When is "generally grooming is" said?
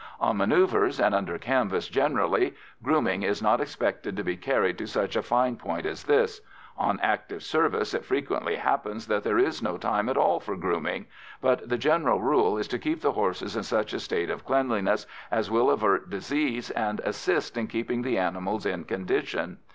1.87-3.39